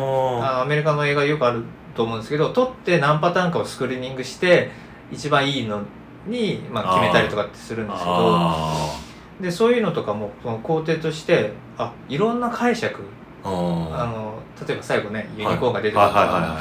[0.59, 1.61] あアメリカの映画よくある
[1.95, 4.71] と思うんですけど撮って何パターンかをスクリーニングして
[5.11, 5.83] 一番いいの
[6.25, 8.99] に、まあ、決めたりとかってするんーですけどあ
[9.41, 13.47] でそういうのとかもその工程としてあいろんな解釈ー。
[13.47, 16.59] ああの例えば最後ねユニコーンが出てくるとかは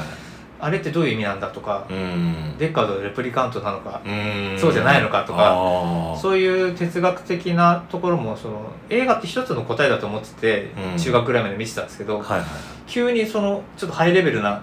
[0.59, 2.55] あれってどういう意味なんだとかいうん。
[2.57, 4.57] デッカードのレプリカントなのかうん。
[4.59, 10.97] そうじゃないのかとかそういう哲学的なところもその映画って一つの答えだと思ってて、うん。
[10.97, 12.47] 中学ぐらいまで見てたんですけど、はいはい
[12.87, 14.61] 急にそのちょっとハイレベルな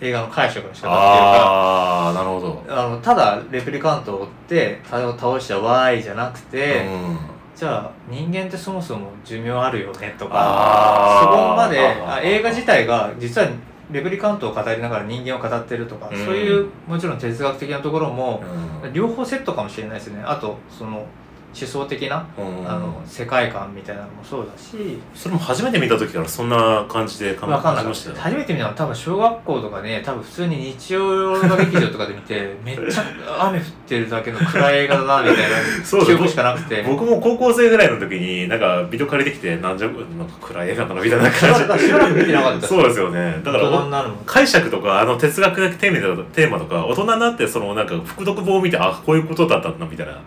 [0.00, 2.64] 映画の解釈の仕方っていうかああなるほど。
[2.66, 7.18] あのただレプリカントを追ってあれを倒したわーいじゃなくて、うん
[7.58, 13.48] じゃあ人間ってそもそも寿命あるよねとかそこまであ映画自体が実は
[13.90, 16.24] レプリカントを語りながら人間を語ってるとか、うん。
[16.24, 18.44] そういうもちろん哲学的なところも、
[18.84, 18.92] うん。
[18.92, 20.22] 両方セットかもしれないですね。
[20.24, 21.04] あとその
[21.54, 22.70] 思想的な、うん。
[22.70, 24.98] あの世界観みたいなのもそうだし。
[25.14, 28.16] それも初めて見た時からそんな感じで感じましたよ。
[28.16, 35.46] た初めて見たのは多分小学校とかね多分普通に日曜洋画劇場とかで見てめっちゃ雨降ってるだけの暗い映画だなみたい
[35.84, 36.82] そうだな記憶しかなくて。
[36.82, 40.02] 僕も高校生ぐらいの時になんかビデオ借りてきてなんじゃなんか
[40.40, 42.66] 暗い映画だなみたいな感じしばらく見てなかった。
[42.66, 43.40] そうですよね。
[43.42, 50.20] だから解釈とかあの哲学的テーマとテーマとか大人になってそのなんか副読本を見てあこういうことだったんだみたいな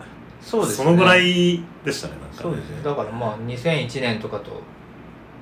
[0.52, 0.90] そうですね。
[0.90, 2.70] のぐらいでしたねなんかそうです。
[2.70, 4.60] ねだからまあ2001年とかと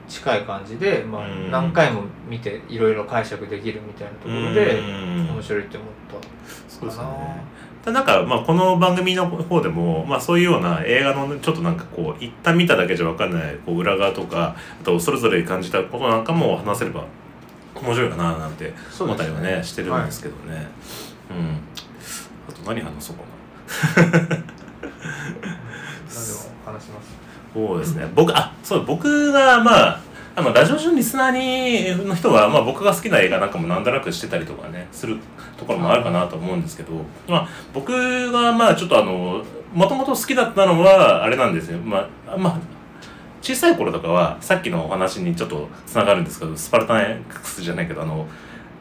[0.09, 1.51] 近い感じで、まあう、ん。
[1.51, 5.31] 何回も見ていろいろ解釈できるみたいなところでうん。
[5.33, 5.89] 面白いって思っ
[6.21, 6.29] た
[6.69, 7.05] そうですね。
[7.85, 17.05] ただなんか、まあ、この番組の方でも、まあ、そういうような映画のちょっとなんかこう一旦見ただけじゃ分かんないこう裏側とかあとそれぞれ感じたことなんかも話せれば
[17.75, 20.69] 面白いかななんて思ったりはねしてるんですけどね、
[21.31, 21.59] うん。
[22.49, 24.60] あと何話そうかな
[26.65, 27.19] 話します。
[27.53, 28.11] そうですね。
[28.15, 30.01] 僕あそう僕がまあ
[30.37, 35.19] あのラジオ中のリスナーにの人は、まあ、僕が好きな映画なんかもなんとなくしてたりとかねする
[35.57, 36.93] ところもあるかなと思うんですけど、
[37.29, 39.45] まあ、僕がまあちょっとあの
[39.75, 41.79] もともと好きだったのはあれなんですよ。
[41.79, 42.61] まあまあ
[43.43, 48.27] 小さい頃とかはさっきのお話にちょっとつながるんですけどスパルタン X じゃないけどあの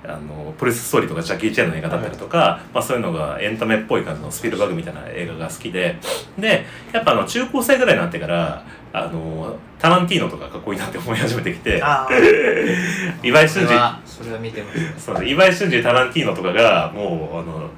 [0.03, 5.97] あのポリスストーリーとかジャッキー・チェンの映画だったりとか、まあ、そういうのがエンタメっぽい感じのスピルバーグみたいな映画が好きで
[6.37, 11.77] でやっぱあの中高生ぐらいになってからあのタランティーノとかかっこいいなって思い始めてきて
[13.23, 13.69] 岩井俊二。
[14.05, 14.93] それは見てますね。
[14.97, 17.69] そう岩井俊二タランティーノとかがもうあの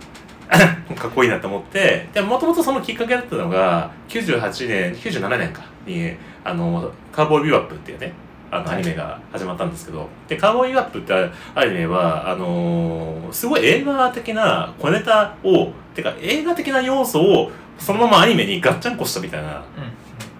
[0.95, 8.13] かっこいいなと思ってでもともとそのきっかけだったのが98年97年かにあのカーボーイビューアップっていうね
[8.53, 11.13] あのアニメが始まったんですけど、でカーボーイビューアップって
[11.55, 19.63] アニメはあのーすごい映画的な小ネタをてか映画的な要素をそのままアニメにガッチャンコしたみたいなう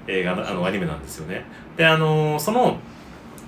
[0.08, 1.46] 映画のあのアニメなんですよね。
[1.78, 2.78] であのーその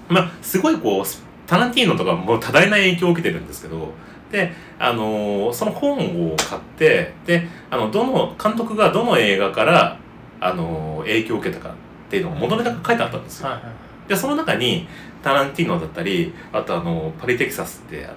[0.08, 1.06] まあすごいこう
[1.46, 3.92] タランティーノとかも多大な影響を受けてるんですけど。
[4.32, 10.00] であのーその本を買ってであのどの監督がどの映画から
[10.40, 11.74] あのー影響を受けたかっ
[12.10, 13.50] ていうのを元ネタが書いてあったんですよ。
[13.50, 13.74] んはいはい
[14.08, 14.88] でその中に
[15.24, 18.16] タランティーノだったりあとあのパリテキサスってあの、えっと、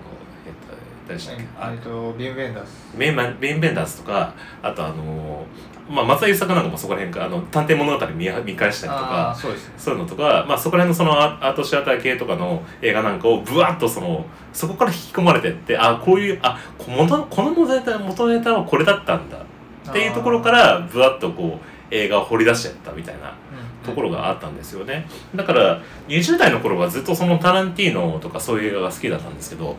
[1.07, 1.45] 誰でしたっけ？
[1.59, 2.97] あえっとビン・ベンダース。
[2.97, 5.47] メインマンベインベンダーズとかあとあの
[5.89, 9.59] まあ松田優作なんかもそこら辺かあの探偵物語見見返したりとあかあそうね。
[9.79, 19.39] そういうのとか、まあ、そこら辺のそのアアートシアター系とかの映画なんかをブワッとそのそこから引き込まれてってあこういうあこ元この元ネタ元ネタはこれだったんだ
[19.89, 23.33] っていうところからブワッとこう映画を掘り出しちゃったみたいな
[23.87, 25.07] ところがあったんですよね。
[25.35, 29.77] だから20代の頃はずっとそのタランティーノとかそういう映画が好きだったんですけど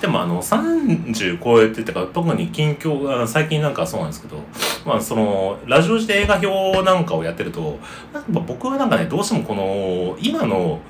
[0.00, 4.38] でもあの30超えててか特に近況が最近なんかそうなんですけど
[4.84, 7.78] まあそのラジオ時で映画表なんかをやってると
[8.12, 10.80] なんか僕はなんかねどうしてもこの今の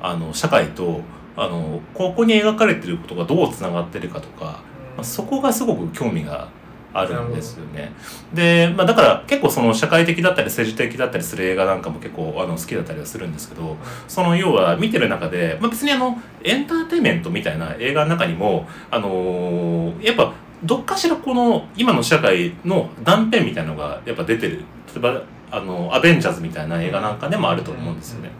[0.00, 1.00] あの社会と
[1.36, 4.62] あのここに描かれてることがどうつながってるかとか、
[4.96, 6.48] まあ、そこがすごく興味が
[6.94, 7.92] あるんですよね。
[8.32, 13.76] で、まあ、だから結構その社会的だったり政治的だったりする映画なんかも結構あの好きだったりはするんですけど
[14.06, 20.32] その要は見てる中で、まあ、別にあのエンターテインメントみたいな映画の中にも、あのーやっぱ
[20.64, 24.64] どっかしらこの今の社会の断片みたいなのがやっぱ出てる
[24.94, 28.30] 例えばあのアベンジャーズみたいな映画なんかでもあると思うんですよね。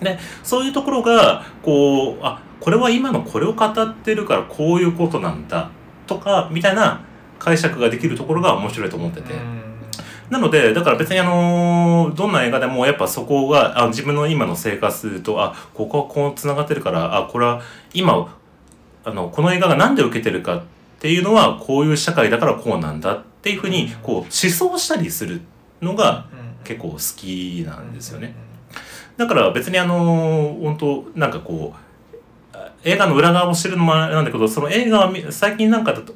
[0.00, 5.70] でそういうところがこうあこれは今のこれを語ってるからこういうことなんだ
[6.06, 7.00] とかみたいな
[7.44, 9.34] 解釈ができるところが面白いと思ってて。
[10.30, 17.60] なので、だから別にあのどんな映画でもやっぱそこが、あ自分の今の生活と、あ、ここはこう繋がってるから、あ、これは
[17.92, 18.34] 今、
[19.04, 20.62] あの、この映画がなんで受けてるかっ
[21.04, 25.42] っていうのはこういう社会だからこうなんだっていうふうにこう思想したりする
[25.82, 26.28] のが
[26.64, 28.34] 結構好きなんですよね。
[29.18, 31.74] だから別にあの本当なんかこ
[32.54, 36.14] う映画の裏側を知るのもなんだけどその映画は最近なんかだと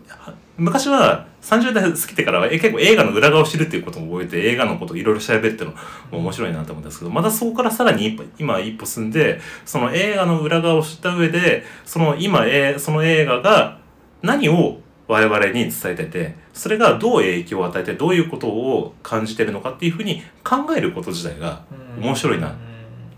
[0.59, 5.77] 昔は30代過ぎてからは結構映画の裏側を知るっていうことを覚えて映画のことをいろいろ調べるっていうの
[6.11, 13.79] も面白いなと思うんですけどまたそこからさらに一歩今一歩進んでその映画の裏側を知った上でその今、えその映画が
[14.23, 21.63] 何を我々に伝えててそれがどう影響を与えてどういうことを感じてるのかっていうふうに考えること自体が
[22.01, 22.55] 面白いなっ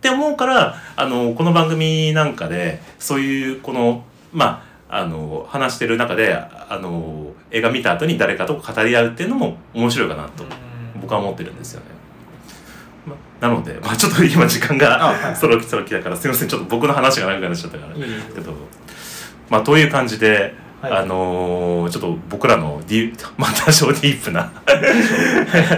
[0.00, 10.44] て思うからあのこの番組なんかでそういうこのまああの話してる中であの映画見た後に誰かと語り合うっていうのも面白いかなと
[11.00, 11.86] 僕は思ってるんですよね。
[13.06, 16.48] ま、なので、まあ、ちょっと今時間がそろそろ来たからすいません。
[16.48, 17.94] ちょっと僕の話が長くなっちゃったから。
[17.94, 18.52] けど、
[19.48, 24.50] まあ、という感じではい、あのー、ちょっと僕らのディ、 まあ、多少ディープな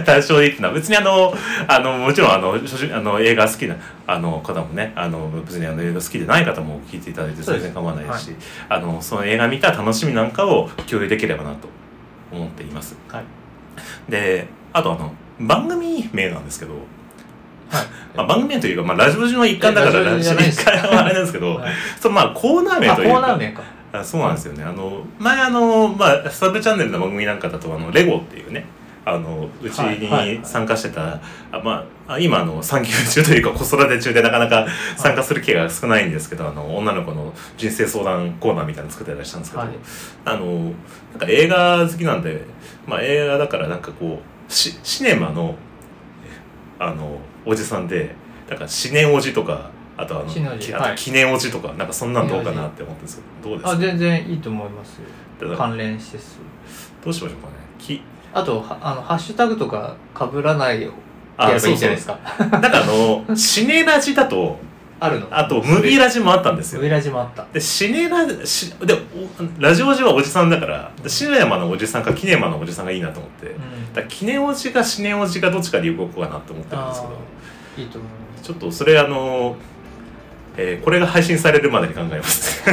[0.07, 1.35] 多少ディープな別にあの
[1.67, 3.75] あのもちろんあのあの映画好きな
[4.07, 8.21] あの方もねあの別にあの映画好きでない方も聞いていただいて全然構わないし、はい、
[8.69, 11.69] あのその映画見た楽しみなんかを共有できればなと
[12.31, 12.97] 思っています。
[13.09, 13.25] はい、
[14.09, 16.75] であとあの番組名なんですけど
[17.73, 17.87] はい。
[18.15, 23.15] まあ、番組名というか、まあ、ラジオ時の一環だからラジオ一環はあれなんですけど、はい、そのまあコーナー名というか。
[23.15, 23.63] コーナー名か
[23.93, 24.65] あそうなんですよね。
[24.65, 28.65] あの前あの、まあ、サブチャンネルの番組なんかだとあのレゴっていうね
[29.05, 31.21] あのうちに参加してた、はいはい、
[31.53, 34.67] あまあ、今あの産休中というか子育て中でなかなか
[34.97, 39.75] 参加する機会が少ないんですけど、あの女の子の人生相談コーナーみたいなの作ってらしたんですけど、はい、
[40.25, 40.73] あのなん
[41.19, 42.45] か映画好きなんで、
[42.87, 45.57] まあ、映画だからなんかこうシシネマの
[46.79, 48.15] あのおじさんで
[48.49, 50.29] なんかシネおじとかあとあの
[50.59, 53.71] きあと記念落ちとかなんかそんなんどうかなって思ってるんですけどどうですか？
[53.73, 55.01] あ全然いいと思います
[55.57, 56.39] 関連施設
[57.05, 57.55] どうしましょうかね。
[57.79, 58.01] き。
[58.33, 60.93] あとあのハッシュタグとかかぶらないよ
[61.37, 62.19] あいいじゃないですか。
[62.39, 64.59] なんかあの シネラジだと
[65.01, 65.27] あるの？
[65.31, 66.79] あとムビラジもあったんですよ。
[66.79, 67.45] ムビラジもあった。
[67.53, 68.97] でシネラしで
[69.59, 77.13] ラジオジはおじさんだからシネマのおじさんかキネマのおじさんがいいなと思って、うん、だキネおじかシネおじかどっちかで動こうかなと思ってるんですけど。
[77.77, 78.45] いいと思います。
[78.45, 79.57] ちょっとそれあの
[80.57, 82.63] えー、これが配信されるまでに考えます。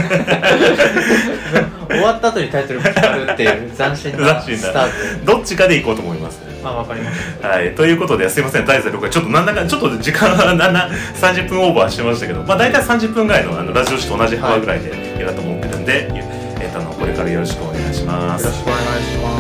[1.90, 4.86] 終わった後にタイトルが決まるっていう斬新なスター
[5.26, 5.26] ト。
[5.26, 7.74] どっちかでいこうと思います、あわかりましたはい。
[7.74, 8.66] ということですいません。
[8.66, 16.04] 第6回ちょっとなんだかちょっと時間はなんだ30分オーバーしてましたけどまあ大体30分ぐらいのあのラジオ誌と同じ幅ぐらいでやると思ってるんで、はい、
[16.62, 18.44] えー、とこれからよろしくお願いします。
[18.46, 19.39] よろしくお願いします